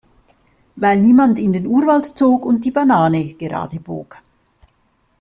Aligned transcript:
Weil 0.77 0.99
niemand 0.99 1.37
in 1.37 1.53
den 1.53 1.67
Urwald 1.67 2.07
zog 2.07 2.43
und 2.43 2.65
die 2.65 2.71
Banane 2.71 3.35
gerade 3.35 3.79
bog. 3.79 4.17